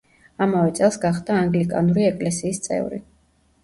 ამავე 0.45 0.71
წელს 0.79 0.97
გახდა 1.05 1.37
ანგლიკანური 1.43 2.09
ეკლესიის 2.11 2.67
წევრი. 2.69 3.05